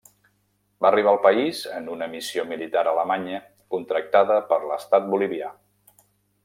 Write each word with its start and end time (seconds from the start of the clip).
Va 0.85 0.89
arribar 0.93 1.11
al 1.11 1.19
país 1.25 1.59
en 1.81 1.91
una 1.97 2.07
missió 2.15 2.47
militar 2.53 2.85
alemanya 2.93 3.43
contractada 3.77 4.39
per 4.53 4.63
l'estat 4.65 5.07
bolivià. 5.15 5.57